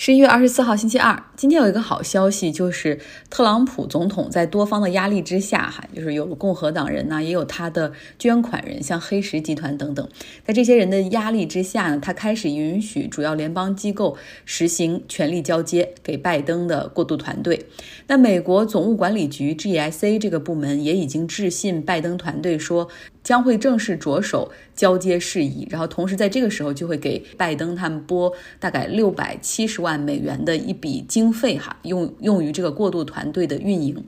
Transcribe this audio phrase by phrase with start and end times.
[0.00, 1.24] 十一月二十四号，星期二。
[1.34, 10.08] 今天有一个好消息，就是特朗普总统在多方的压力之下，哈，就是有共和党人呢，也有他的捐款人，像黑石集团等等，
[10.44, 17.66] 在这些人的压力之下呢，他开始允许主要联邦机构实行权力交接给拜登的过渡团队。
[18.06, 22.88] 那美国总务管理局 GSA 这个部门也已经致信拜登团队说。
[23.28, 34.02] 将会正式着手交接事宜，然后同时在这个时候就会给拜登他们拨大概六百七十万美元的一笔经费，哈，用用于这个过渡团队的运营。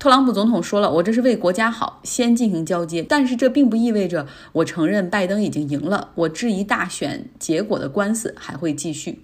[0.00, 9.20] 特朗普总统说了，我这是为国家好，先进行交接，但是这并不意味着我承认拜登已经赢了，我质疑大选结果的官司还会继续。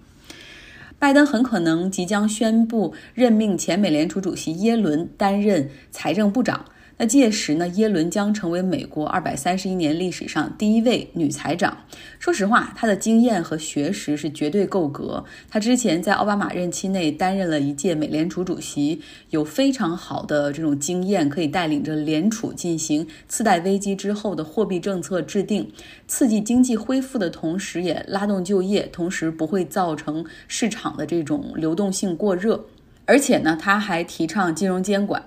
[0.97, 6.63] 拜登很可能即将宣布任命前美联储主席耶伦担任财政部长。
[6.99, 11.77] 那届时呢，耶伦将成为美国二百三十一年历史上第一位女财长。
[12.17, 15.23] 说实话，她的经验和学识是绝对够格。
[15.47, 18.99] 她之前在奥巴马任期内担任了一届美联储主席，
[19.29, 25.71] 有非常好的这种经验，可以带领着联储进行次贷危机之后的货币政策制定，
[26.07, 32.65] 刺激经济恢复的同时，也拉动就业，同时不会造成市场的这种流动性过热。
[33.05, 35.23] 而且呢，他还提倡金融监管。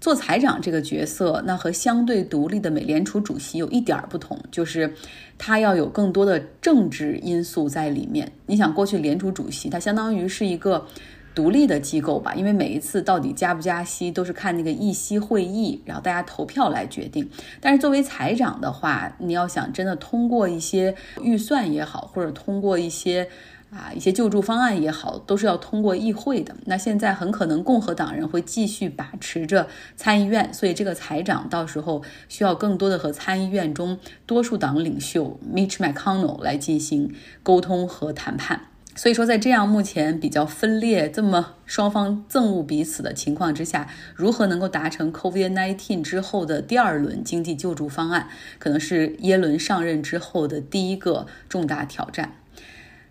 [0.00, 4.94] 做财长这个角色，那和相对独立的美联储主席有一点不同，就是
[5.36, 8.30] 他要有更多的政治因素在里面。
[8.46, 10.86] 你想，过去联储主席他相当于是一个
[11.34, 17.28] 独立的机构吧，因为每一次到底加不加息都是看那个议息会议，然后大家投票来决定。
[17.60, 23.28] 但是作为财长的话，你要想真的通过一些预算也好，或者通过一些。
[23.70, 26.56] 啊，一些救助方案也好，都是要通过议会的。
[26.64, 38.62] 那现在很可能共和党人会继续把持着参议院，所以这个财长到时候需要更多的和参议院中多数党领袖 Mitch McConnell 来进行沟通和谈判。
[38.96, 52.37] 所以说，在这样目前比较分裂、这么双方憎恶彼此的情况之下，如何能够达成 COVID-19 之后的第二轮经济救助方案，可能是耶伦上任之后的第一个重大挑战。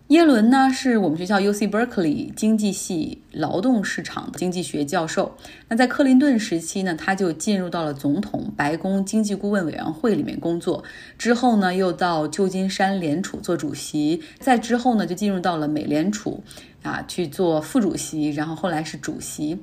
[0.08, 5.36] 耶伦呢，是我们学校 U C Berkeley 经济系劳动市场的经济学教授。
[5.68, 10.82] 那在克林顿时期呢，他就进入到了总统白宫经济顾问委员会里面工作。
[11.18, 14.22] 之后呢，又到旧金山联储做主席。
[14.38, 16.42] 再之后呢，就进入到了美联储
[16.82, 19.58] 啊去做副主席，然后后来是主席。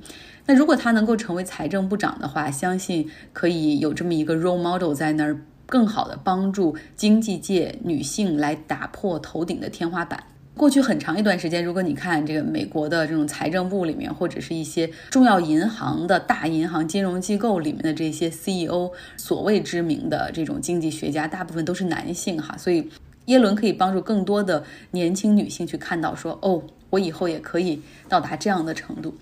[0.46, 10.22] 那如果他能够成为财政部长的话，相信可以有这么一个 role model 在那儿，更好的帮助经济界女性来打破头顶的天花板。
[10.56, 22.56] 过去很长一段时间，如果你看这个美国的这种财政部里面，或者是一些重要银行的大银行金融机构里面的这些 CEO，所谓知名的这种经济学家，大部分都是男性哈。
[22.56, 22.90] 所以
[23.26, 29.14] 耶伦可以帮助更多的年轻女性去看到说，哦，我以后也可以到达这样的程度。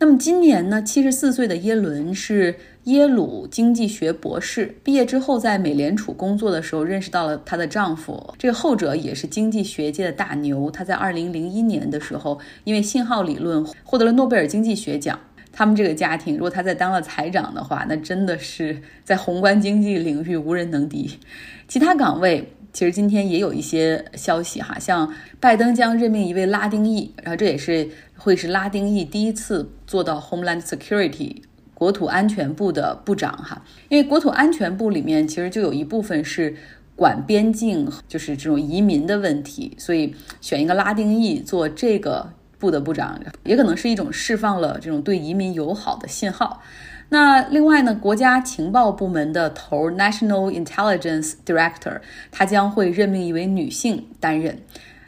[0.00, 2.54] 那么今年呢，七十四岁的耶伦是
[2.84, 10.70] 耶鲁经济学博士，毕业之后在美联储工作的时候认识到了她的丈夫，这个后者也是经济学界的大牛。
[10.70, 15.18] 他在二零零一年的时候，因为信号理论获得了诺贝尔经济学奖。
[15.50, 21.18] 他们这个家庭，如果他在当了财长的话，那真的是在宏观经济领域无人能敌。
[21.66, 22.52] 其他岗位。
[22.78, 31.42] 其实今天也有一些消息哈，像拜登将任命一位拉丁裔，然后这也是会是拉丁裔第一次做到 Homeland Security
[31.74, 33.64] 国土安全部的部长哈。
[33.88, 36.54] 因为国土安全部里面其实就有一部分是
[36.94, 46.62] 管边境，就是这种移民的问题，所以选一个拉丁裔做这个部的部长，也可能是一种释放了这种对移民友好的信号。
[47.10, 54.58] 那另外呢，国家情报部门的头 National Intelligence Director，他将会任命一位女性担任。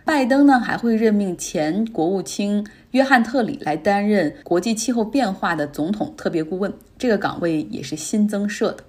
[0.02, 8.84] 拜登呢还会任命前国务卿约翰特里来担任国际气候变化的总统特别顾问，这个岗位也是新增设的。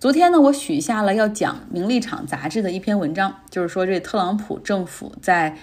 [0.00, 5.56] 昨天呢，我许下了要讲《名利场》杂志的一篇文章，就是说这特朗普政府在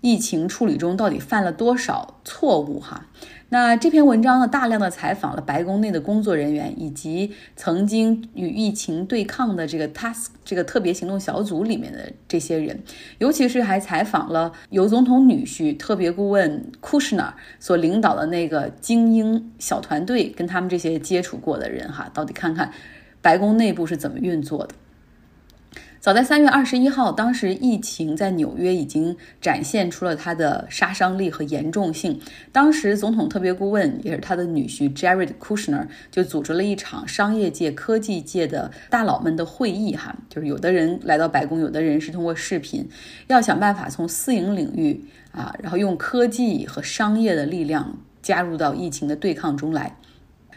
[0.00, 3.06] 疫情处理中到底犯了多少错误哈。
[3.50, 12.82] 那这篇文章呢，大量的采访了白宫内的工作人员，以及曾经与疫情对抗的这个 Task 这个特别行动小组里面的这些人，
[13.16, 22.70] 尤其是还采访了由总统女婿特别顾问 Kushner 所领导的那个精英小团队，跟他们这些接触过的人哈，到底看看
[23.22, 24.74] 白宫内部是怎么运作的。
[26.00, 32.20] 早在三月二十一号，当时疫情在纽约已经展现出了它的杀伤力和严重性。
[32.52, 42.88] 当时总统特别顾问也是他的女婿 Jared Kushner 就组织了一场商业界、科技界的大佬们的会议，哈，就是有的人来到白宫，有的人是通过视频，
[43.26, 49.96] 要想办法从私营领域啊，然后用科技和商业的力量加入到疫情的对抗中来。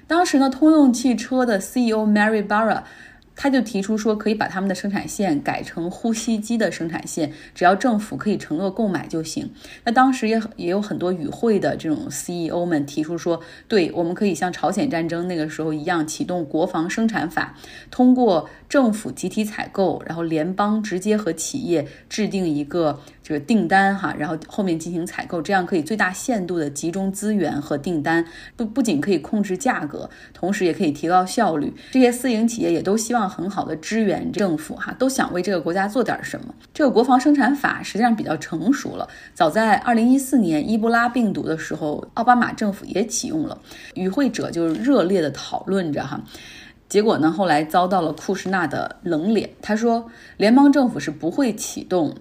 [0.05, 2.83] 当时呢，通用汽车的 CEO Mary Barra。
[3.41, 9.49] 他就提出说，可以把他们的生产线改成呼吸机的生产线，只要政府可以承诺购买就行。
[9.83, 17.57] 那当时也也有很多与会的这种 CEO 们提出说，对，我们可以像朝鲜战争那个时候一样，启动国防生产法，
[17.89, 22.99] 通过政府集体采购，然后联邦直接和企业制定一个。
[23.23, 28.25] 这个订单哈，然后后面进行采购，这样可以最大限度的集中资源和订单，
[28.57, 31.71] 不不仅可以控制价格，同时也可以提高效率。
[31.91, 36.53] 这些私营企业也都希望很好的支援政府哈，都想为这个国家做点什么。
[36.73, 43.57] 这个国防生产法实际上比较成熟了，早在二零一四年伊波拉病毒的时候，奥巴马政府也启用了。
[43.95, 46.21] 与会者就热烈的讨论着哈，
[46.89, 50.05] 结果呢，后来遭到了库什纳的冷脸，他说
[50.37, 52.13] 联邦政府是不会启动。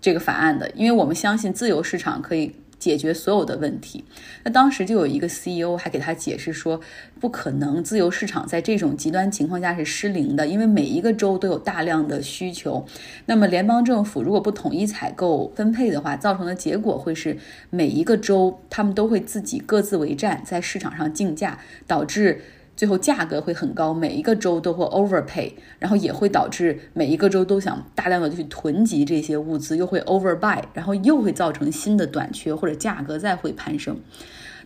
[0.00, 4.04] 这个法案的，因为我们相信自由市场可以解决所有的问题。
[4.44, 6.80] 那当时就有一个 CEO 还给他解释说，
[7.20, 12.86] 不可能，自由市场在这种极端情况下是失灵的，因为每一个州都有大量的需求。
[13.26, 17.36] 那么联邦政府如果不统一采购分配的话，造成的结果会是
[17.70, 22.40] 每一个州他们都会自己各自为战，在市场上竞价，导致。
[22.78, 33.98] 最后价格会很高，每一个州都会 overpay，然后也会导致每一个州都想大量的去囤积这些物资，又会 overbuy，然后又会造成新的短缺或者价格再会攀升。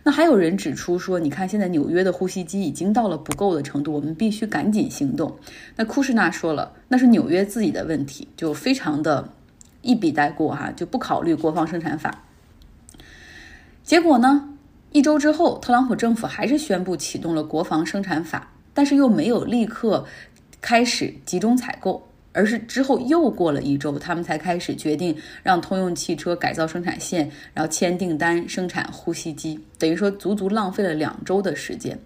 [0.03, 5.35] 那还有人指出说，你看现在纽约的呼吸机已经到了不够的程度，我们必须赶紧行动。
[5.75, 9.29] 那库什纳说了，那是纽约自己的问题，就非常的
[9.81, 12.23] 一笔带过哈，就不考虑国防生产法。
[13.83, 14.49] 结果呢？
[14.93, 20.05] 一周之后，特朗普政府还是宣布启动了国防生产法，但是又没有立刻
[20.61, 31.97] 开始集中采购，而是之后又过了一周，他们才开始决定让通用汽车改造生产线，然后签订单生产呼吸机，等于说足足浪费了两周的时间。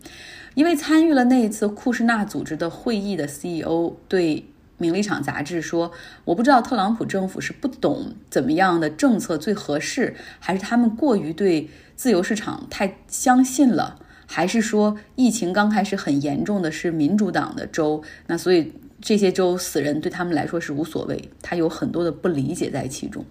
[0.55, 4.35] 因为参与了那一次库什纳组织的会议的 CEO 对
[4.77, 5.91] 《名利场》杂志说
[6.25, 18.03] ：“我不知道特朗普政府是不懂怎么样的政策最合适，还是他们过于对。”自由市场太相信了，还是说疫情刚开始很严重的是民主党的州？
[18.27, 18.71] 那所以
[19.01, 23.25] 这些州死人对他们来说是无所谓，他有很多的不理解在其中。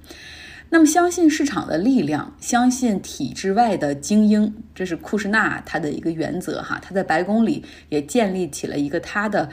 [0.71, 6.81] 那么相信市场的力量，相信体制外的精英，这是库什纳他的一个原则哈。
[6.83, 9.49] 他在白宫里也建立起了一个他的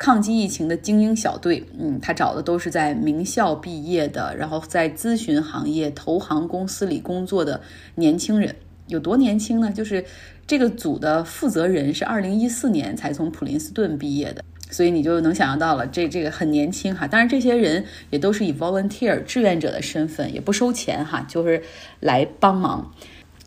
[0.00, 1.62] 抗击疫情的精英小队。
[1.78, 7.60] 嗯，他找的都是在名校毕业的，然后在咨询行业、投行公司里工作的。
[7.96, 8.56] 年轻人
[8.86, 9.70] 有多年轻呢？
[9.70, 10.02] 就是
[10.46, 17.06] 这个组的负责人是二零一四年才从普林斯顿毕业的，所以你就能想象到了，这这个很年轻哈。
[17.06, 21.62] 当然，这些人也都是以 volunteer 志愿者的身份，也不收钱哈，就是
[22.00, 22.90] 来帮忙。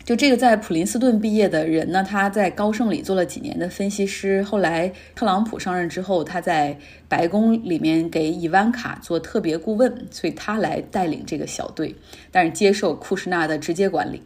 [0.05, 6.77] 就这个在普林斯顿毕业的人呢，他在高盛里做了几年的分析师，后来特朗普上任之后，他在
[7.07, 11.95] 白宫里面给伊万卡做特别顾问，所以他来带领这个小队，
[12.31, 14.21] 但是接受库什纳的直接管理。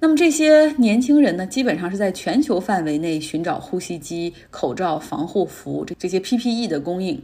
[0.00, 7.22] 那么这些年轻人呢，基本上是在全球范围内寻找呼吸机、口罩、防护服这这些 PPE 的供应。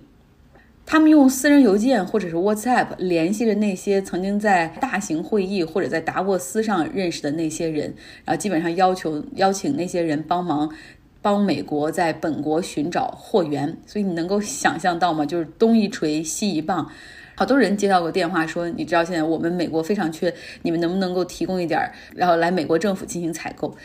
[0.89, 7.93] 他们用私人邮件或者是 WhatsApp 联系着那些曾经在大型会议或者在达沃斯上认识的那些人，
[8.25, 10.73] 然后基本上要求邀请那些人帮忙，
[11.21, 13.77] 帮美国在本国寻找货源。
[13.85, 15.27] 所以你能够想象到吗？
[15.27, 16.89] 就是东一锤西一棒，
[17.35, 23.77] 好多人接到过电话说，你知道现在我们美国非常缺，你们能不能够提供一点儿，然后来美国政府进行采购。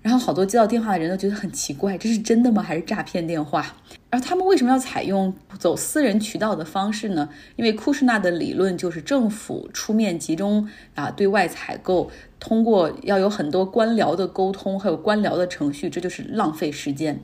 [0.00, 2.62] 然后好多接到电话的人都觉得很奇怪，这是真的吗？
[2.62, 3.76] 还是诈骗电话？
[4.10, 7.28] 而他们为什么要采用走私人渠道的方式呢？
[7.56, 12.10] 因为库什纳的理论就是政府出面集中啊对外采购，
[12.40, 17.20] 通过要有很多官僚的沟通，还有官僚的程序，这就是浪费时间。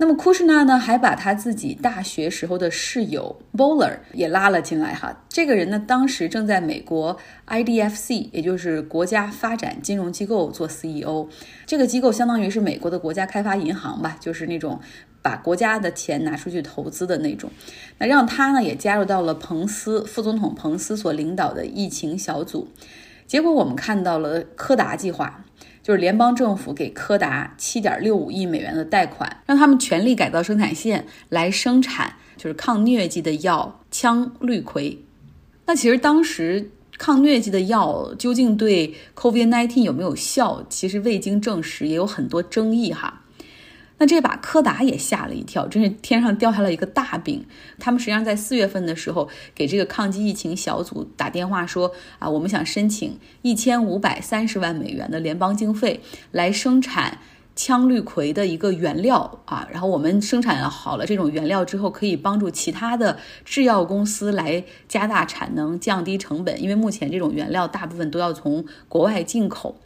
[0.00, 5.14] 那么库什纳呢，还把他自己大学时候的室友 Bowler 也拉了进来哈。
[5.28, 11.28] 这个人呢，当时正在美国 IDFC，也就是国家发展金融机构做 CEO。
[11.66, 14.80] 这个机构相当于是美国的国家开发银行吧，就是那种
[15.20, 17.50] 把国家的钱拿出去投资的那种。
[17.98, 22.68] 那让他呢也加入到了彭斯副总统彭斯所领导的疫情小组。
[23.26, 25.44] 结果我们看到了柯达计划。
[25.82, 34.98] 就是联邦政府给柯达七点六五亿美元的贷款，让他们全力改造生产线来生产就是抗疟疾的药羟氯喹。
[35.66, 43.22] 那其实当时抗疟疾的药究竟对 COVID-19 有没有效，其实未经证实，也有很多争议哈。
[44.00, 47.44] 那这把柯达也吓了一跳，真是天上掉下了一个大饼。
[47.78, 57.18] 他们实际上在四月份的时候给这个抗击疫情小组打电话说啊，我们想申请一千五百三十万美元的联邦经费来生产
[57.54, 59.68] 羟氯喹的一个原料啊。
[59.70, 69.78] 然后我们生产好了这种原料之后，可以帮助其他的制药公司来加大产能、降低成本，因为目前这种原料大部分都要从国外进口。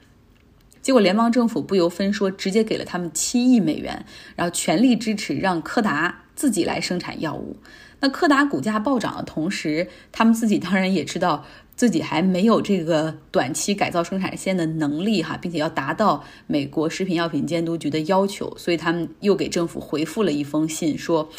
[0.85, 4.05] 结果联邦政府不由分说，直接给了他们七亿美元，
[4.37, 7.57] 然后全力支持让柯达自己来生产药物。
[8.01, 21.31] 那柯达股价暴涨的同时，他们自己当然也知道自己还没有这个短期改造生产线的能力哈，并且要达到美国食品药品监督局的要求，所以他们又给政府回复了一封信，说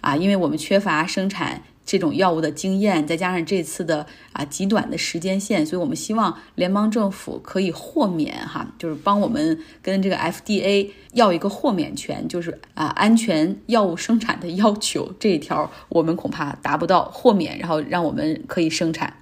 [0.00, 1.64] 啊，因为我们缺乏生产。
[1.84, 19.14] 这种药物的经验，再加上这次的啊极短的时间线，所以我们希望联邦政府可以豁免哈，就是帮我们跟这个 FDA 要一个豁免权，就是啊安全药物生产的要求这一条，我们恐怕达不到豁免，然后让我们可以生产。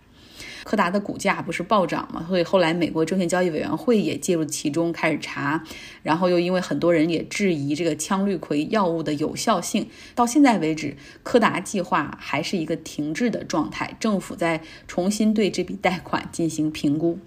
[0.70, 2.24] 柯达的股价不是暴涨嘛？
[2.28, 5.64] 所以后来美国证券交易委员会也介入其中开始查，
[6.04, 17.18] 然后又因为很多人也质疑这个羟氯喹药物的有效性，到现在为止，柯达计划还是一个停滞的状态，政府在重新对这笔贷款进行评估。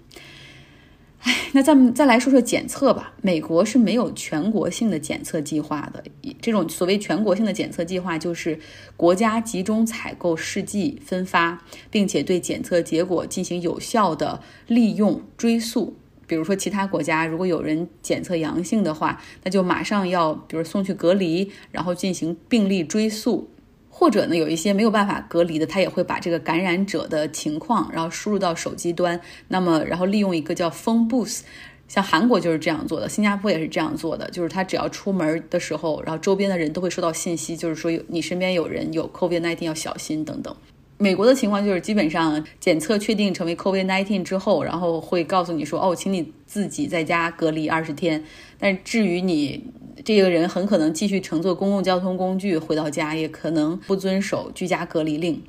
[1.52, 3.14] 那咱们再来说说检测吧。
[3.22, 6.04] 美国是没有全国性的检测计划的。
[6.40, 8.58] 这种所谓全国性的检测计划，就是
[8.96, 15.96] 国家集中采购试剂分发，并且对检测结果进行有效的利用追溯。
[16.26, 23.48] 比如说，其他国家如果有人检测阳性的话，那就马上要，比如送去隔离，然后进行病例追溯。
[23.96, 29.18] 或者呢，有一些没有办法隔离的，他也会把这个感染者的情况，然后输入到手机端。
[29.46, 31.42] 那么，然后利用一个叫 Phone Booth，
[31.86, 34.28] 像韩国就是这样做的，新加坡也是这样做的。
[34.32, 40.54] 就是他只要出门的时候，然后周边的人都会收到信息，就是说有你身边有人有 COVID-19 要小心等等。
[40.98, 48.24] 美国的情况就是基本上检测确定成为 COVID-19 之后，然后会告诉你说，哦，请你自己在家隔离二十天。
[48.58, 49.64] 但至于你。
[50.04, 55.40] 这个人很可能继续乘坐公共交通工具回到家，也可能不遵守居家隔离令。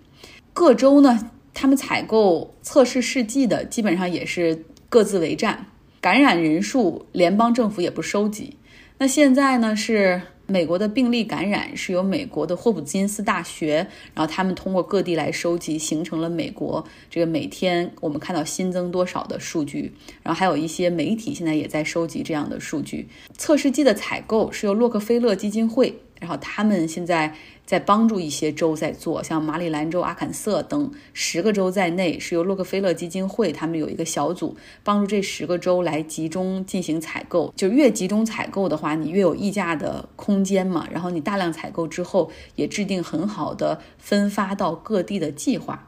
[0.54, 5.66] 各州呢，他们采购测试试剂的基本上也是各自为战，
[6.00, 8.56] 感染人数联邦政府也不收集。
[9.00, 10.22] 那现在呢是。
[10.48, 19.94] 美国的病例感染是由美国的霍普金斯大学，然后他们通过各地来收集，形成了美国这个每天我们看到新增多少的数据。
[20.22, 23.08] 然后还有一些媒体现在也在收集这样的数据。
[23.38, 27.36] 测试剂的采购是由洛克菲勒基金会，然后他们现在。
[27.66, 37.52] 在帮助一些州在做，像马里兰州、阿肯色等十个州在内，是由洛克菲勒基金会他们有一个小组帮助这十个州来集中进行采购。
[37.56, 40.88] 就越集中采购的话，你越有溢价的空间嘛。
[40.92, 45.88] 然后你大量采购之后，也制定很好的分发到各地的计划。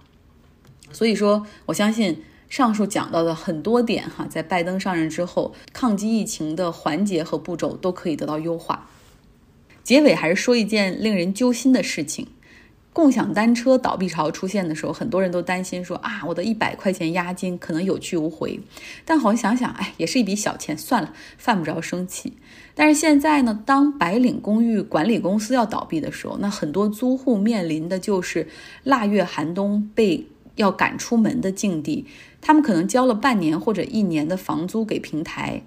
[0.91, 8.89] 所以说，我相信上述讲到的很多点哈，在拜登上任之后，抗击疫情的环节和步骤都可以得到优化。
[9.87, 12.27] 结尾还是说一件令人揪心的事情：
[12.91, 18.59] 共享单车倒闭潮出现的时候，很多人都担心说啊，我的一百块钱押金可能有去无回。
[19.05, 22.33] 但好想想，哎，也是一笔小钱，算了，犯不着生气。
[22.75, 28.49] 但是现在呢，当白领公寓管理公司要倒闭的时候，那很多租户面临的就是
[28.83, 30.27] 腊月寒冬被
[30.57, 32.05] 要赶出门的境地。
[32.41, 35.61] 他们可能交了半年或者一年的房租给平台。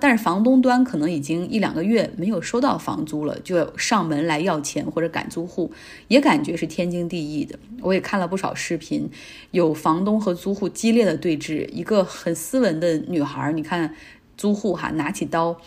[0.00, 5.70] 但是房东端可能已经一两个月没有收到房租了，就上门来要钱或者赶租户，
[6.08, 7.58] 也感觉是天经地义的。
[7.80, 9.08] 我也看了不少视频，
[9.50, 11.68] 有房东和租户激烈的对峙。
[11.70, 13.94] 一个很斯文的女孩，你看
[14.36, 15.60] 租户哈拿起刀，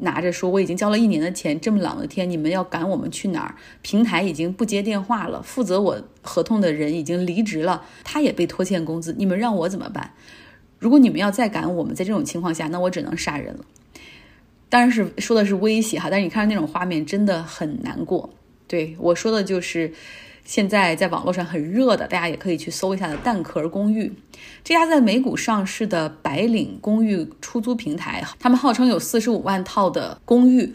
[0.00, 3.54] 拿着说我已经交了一年的钱，这么冷的天你们要赶我们去哪儿？
[3.82, 10.12] 平台已经不接电话了，负责我合同的人已经离职了，他也被拖欠工资，你们让我怎么办？
[10.78, 13.64] 如果你们要再赶我们，在这种情况下，那我只能杀人了。
[14.68, 18.28] 当然是说的是威胁哈，但是你看那种画面真的很难过。
[18.66, 19.92] 对我说的就是
[20.44, 24.12] 现在在网络上很热的，大家也可以去搜一下的蛋壳公寓，
[24.64, 30.74] 这家在美股上市的白领公寓出租平台，他们号称有四十五万套的公寓。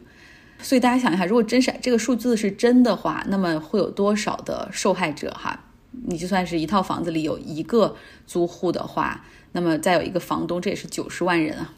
[0.64, 5.66] 所以大家想一下，如果真是这个数字是真的话，那么会有多少的受害者哈？
[6.06, 7.96] 你就算是一套房子里有一个
[8.28, 11.74] 租户的话，那么再有一个房东，这也是九十万人啊。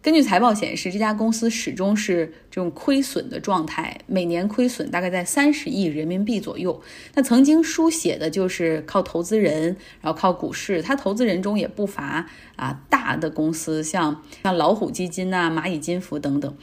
[0.00, 6.80] 根据财报显示，这家公司始终是这种亏损的状态，每年亏损大概在三十亿人民币左右。
[7.14, 10.80] 那曾经书写的就是靠投资人，然后靠股市。
[10.80, 16.56] 它投资人中也不乏啊大的公司，像像老虎基金呐、蚂蚁金服等等。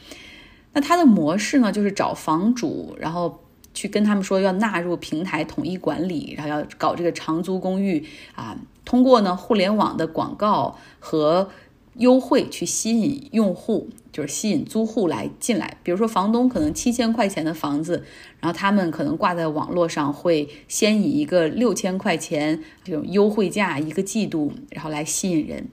[0.72, 8.02] 那它的模式呢，就是找房主，然后去跟他们说要纳入平台统一管理，然后要搞这个长租公寓
[8.34, 11.50] 啊，通过呢互联网的广告和。
[11.98, 15.78] 优惠去吸引用户，就是吸引租户来进来。
[15.82, 18.04] 比如说，房东可能七千块钱的房子，
[18.40, 25.68] 然后他们可能挂在网络上，会先以一个六千块钱这种优惠价一个季度，然后来吸引人。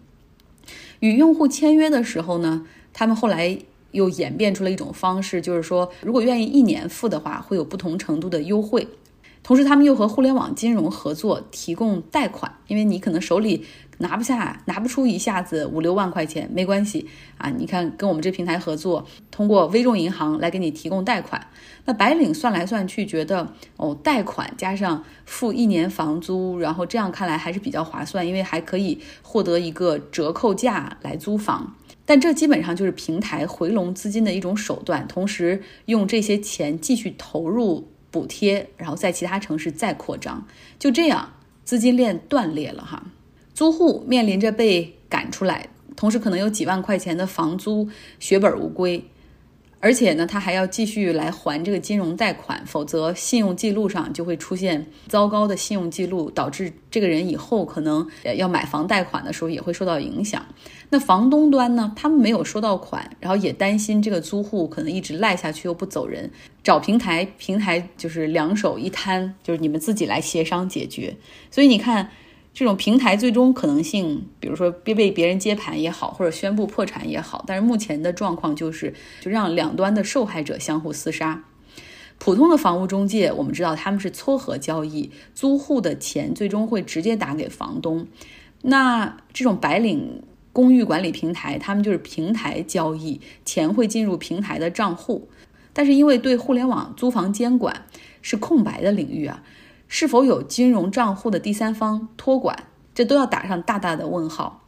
[1.01, 3.57] 与用户签约的时候呢，他们后来
[3.91, 8.87] 又演变出了一种方式，就是说，如果愿意一年付的话，会有不同程度的优惠。
[9.43, 13.65] 同时，他们又和互联网金融合作，提供贷款，因为你可能手里。
[14.03, 17.07] 拿不下，拿不出一下子五六万块钱，没关系
[17.37, 17.49] 啊！
[17.57, 21.47] 你看，跟我们这平台合作，通过微众银行来给你提供贷款。
[21.85, 31.75] 那白领算来算去，觉得哦，贷款加上付一年房租，然后这样看来还是比较划算，因为还可以获得一个折扣价来租房。
[32.05, 40.45] 但这基本上就是平台回笼资金的一种手段，同时用这些钱继续投入补贴，然后在其他城市再扩张，
[40.77, 41.31] 就这样
[41.63, 43.03] 资金链断裂了哈。
[43.53, 47.87] 租户面临着被赶出来，同时可能有几万块钱的房租
[48.19, 49.03] 血本无归，
[49.79, 58.07] 而且呢，他还要继续来还这个金融贷款，否则信用记录上就会出现糟糕的信用记录，导致这个人以后可能
[58.37, 60.43] 要买房贷款的时候也会受到影响。
[60.89, 66.31] 那房东端呢，他们没有收到款，然后也担心这个租户可能一直赖下去又不走人，
[66.63, 71.15] 找平台，平台就是两手一摊，就是你们自己来协商解决。
[71.51, 72.09] 所以你看。
[72.53, 81.43] 这种平台最终可能性，比如说被被别人接盘也好，或者宣布破产也好，但是目前的状况就是，就让两端的受害者相互厮杀。
[82.19, 88.07] 普通的房屋中介，我们知道他们是撮合交易，租户的钱最终会直接打给房东。
[88.61, 90.21] 那这种白领
[90.53, 95.27] 公寓管理平台，他们就是平台交易，钱会进入平台的账户。
[95.73, 97.85] 但是因为对互联网租房监管
[98.21, 99.41] 是空白的领域啊。
[99.95, 102.63] 是否有金融账户的第三方托管，
[102.95, 104.65] 这都要打上大大的问号。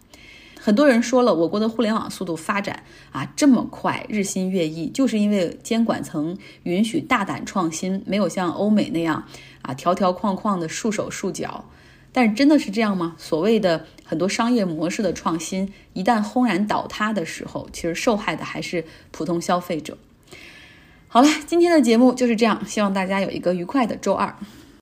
[0.62, 9.24] 很多人说了，我国的互联网速度发展啊这么快，日新月异，就是因为监管层允许大胆创新，没有像欧美那样
[9.64, 11.66] 啊条条框框的束手束脚。
[12.14, 13.16] 但是真的是这样吗？
[13.18, 19.98] 所谓的很多商业模式的创新，一旦轰然倒塌的时候，其实受害的还是普通消费者。
[21.08, 24.36] 好了，今天的节目就是这样，希望大家有一个愉快的周二。